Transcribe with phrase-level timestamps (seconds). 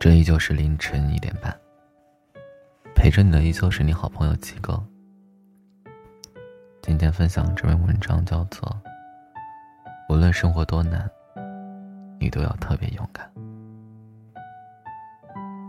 [0.00, 1.52] 这依旧是凌晨一点半，
[2.94, 4.80] 陪着你的依旧是你好朋友七哥。
[6.80, 8.62] 今天分享这篇文章叫做
[10.08, 11.10] 《无论生活多难，
[12.20, 13.28] 你都要特别勇敢》。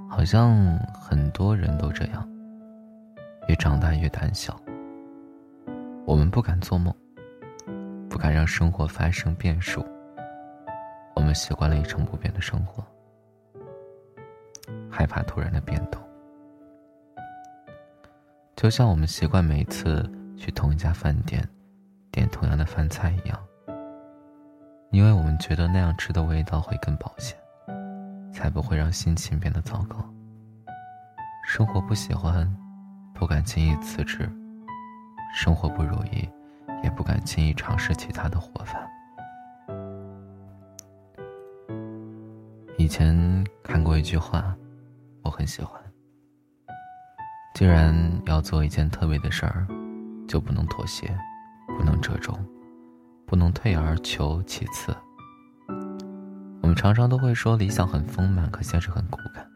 [0.08, 2.30] 好像很多人都这样，
[3.48, 4.56] 越长大越胆小。
[6.06, 6.94] 我们不敢做梦，
[8.08, 9.84] 不敢让生活发生变数。
[11.16, 12.86] 我们习惯了一成不变的生活。
[15.00, 16.02] 害怕突然的变动，
[18.58, 20.04] 就像我们习惯每次
[20.36, 21.42] 去同一家饭店，
[22.12, 23.40] 点同样的饭菜一样，
[24.92, 27.38] 因为我们觉得那样吃的味道会更保险，
[28.34, 30.04] 才不会让心情变得糟糕。
[31.46, 32.54] 生活不喜欢，
[33.14, 34.26] 不敢轻易辞职；
[35.34, 36.28] 生活不如意，
[36.84, 38.86] 也不敢轻易尝试其他的活法。
[42.78, 43.16] 以前
[43.64, 44.54] 看过一句话。
[45.30, 45.80] 我很喜欢。
[47.54, 47.94] 既然
[48.26, 49.68] 要做一件特别的事儿，
[50.28, 51.16] 就不能妥协，
[51.78, 52.36] 不能折中，
[53.28, 54.96] 不能退而求其次。
[56.64, 59.48] 我们常常都会说理想很丰满，可现实很骨感。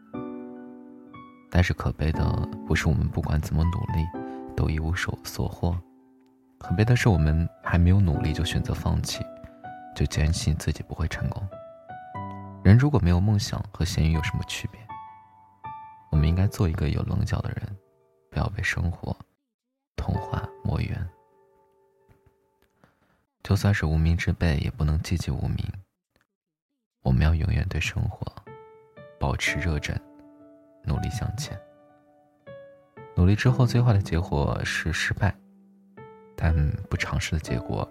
[1.50, 2.24] 但是可悲的
[2.68, 4.06] 不是我们不管怎么努力，
[4.56, 5.76] 都一无所所获，
[6.58, 9.24] 可悲的是我们还没有努力就选择放弃，
[9.96, 11.42] 就坚信自己不会成功。
[12.62, 14.80] 人如果没有梦想，和咸鱼有什么区别？
[16.24, 17.76] 我们应该做一个有棱角的人，
[18.30, 19.14] 不要被生活
[19.94, 21.06] 同化磨圆。
[23.42, 25.58] 就算是无名之辈，也不能寂寂无名。
[27.02, 28.26] 我们要永远对生活
[29.20, 30.00] 保持热忱，
[30.84, 31.60] 努力向前。
[33.14, 35.36] 努力之后，最坏的结果是失败，
[36.34, 36.54] 但
[36.88, 37.86] 不尝试的结果，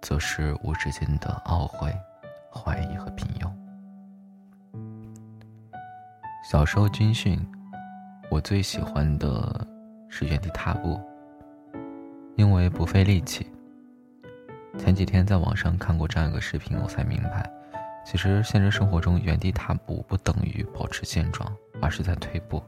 [0.00, 1.92] 则是无止境的懊悔、
[2.54, 3.52] 怀疑和平庸。
[6.50, 7.38] 小时候军训，
[8.28, 9.64] 我最喜欢的
[10.08, 11.00] 是原地踏步，
[12.34, 13.46] 因为不费力气。
[14.76, 17.48] 前几天在网上看过这样一个视频，我才明白，
[18.04, 21.48] 其实现实生活中原地踏步不等于保持现状，
[21.80, 22.60] 而是在退步。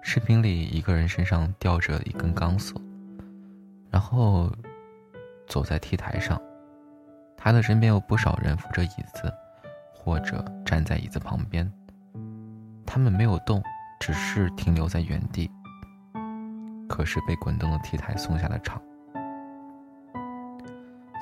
[0.00, 2.80] 视频里一个人身上吊着一根钢索，
[3.90, 4.48] 然后
[5.48, 6.40] 走在 T 台上，
[7.36, 9.34] 他的身边有不少人扶着椅子。
[10.02, 11.70] 或者站在椅子旁边，
[12.92, 13.62] 他们没有动，
[14.00, 15.48] 只是停留在原地。
[16.88, 18.82] 可是被滚动的 T 台送下了场，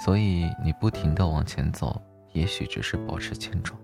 [0.03, 2.01] 所以你不停的往前走，
[2.33, 3.79] 也许只是保持现状。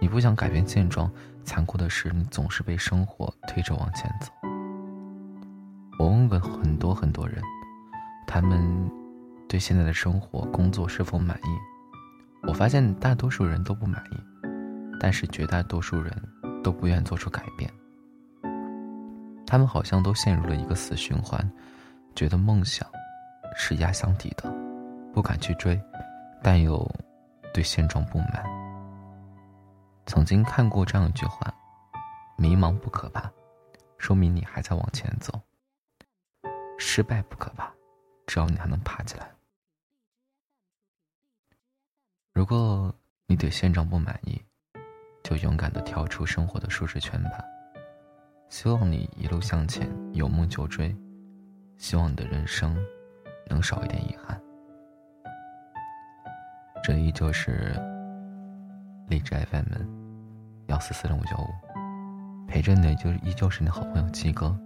[0.00, 1.10] 你不想改变现状，
[1.42, 4.30] 残酷的是你总是被生活推着往前走。
[5.98, 7.42] 我问过很多很多人，
[8.28, 8.88] 他们
[9.48, 12.46] 对现在的生活、工作是否满意？
[12.46, 14.16] 我发现大多数人都不满意，
[15.00, 16.12] 但是绝大多数人
[16.62, 17.72] 都不愿做出改变。
[19.46, 21.50] 他们好像都陷入了一个死循环，
[22.14, 22.86] 觉得梦想
[23.56, 24.52] 是压箱底的，
[25.12, 25.80] 不敢去追，
[26.42, 26.86] 但又
[27.54, 28.44] 对现状不满。
[30.06, 31.52] 曾经看过这样一句话
[32.36, 33.30] ：“迷茫不可怕，
[33.98, 35.32] 说明你还在往前走；
[36.78, 37.72] 失败不可怕，
[38.26, 39.30] 只要你还能爬起来。”
[42.34, 42.94] 如果
[43.26, 44.40] 你对现状不满意，
[45.28, 47.44] 就勇敢的跳出生活的舒适圈吧。
[48.48, 50.96] 希望你一路向前，有梦就追。
[51.76, 52.74] 希望你的人生
[53.46, 54.40] 能少一点遗憾。
[56.82, 57.74] 这依旧是
[59.06, 59.64] 荔枝 FM
[60.68, 64.58] 幺四四零五九五，陪着你的就依旧是你好朋友鸡哥。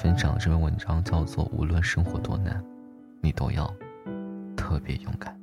[0.00, 2.64] 分享的这篇文章叫做《无论生活多难，
[3.20, 3.66] 你都要
[4.56, 5.34] 特别勇敢》。